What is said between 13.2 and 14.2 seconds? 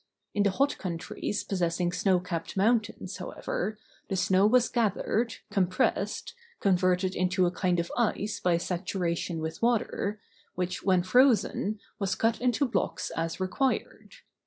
required.